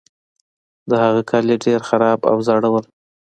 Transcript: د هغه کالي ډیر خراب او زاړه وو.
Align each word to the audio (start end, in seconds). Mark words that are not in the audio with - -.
د 0.89 0.91
هغه 1.03 1.21
کالي 1.29 1.55
ډیر 1.65 1.79
خراب 1.89 2.19
او 2.31 2.37
زاړه 2.47 2.69
وو. 2.71 2.81